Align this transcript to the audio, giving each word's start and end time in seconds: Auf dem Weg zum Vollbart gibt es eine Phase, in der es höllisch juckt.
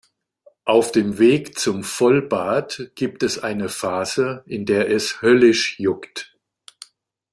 Auf 0.65 0.91
dem 0.91 1.19
Weg 1.19 1.59
zum 1.59 1.83
Vollbart 1.83 2.89
gibt 2.95 3.21
es 3.21 3.37
eine 3.37 3.69
Phase, 3.69 4.41
in 4.47 4.65
der 4.65 4.89
es 4.89 5.21
höllisch 5.21 5.77
juckt. 5.79 6.35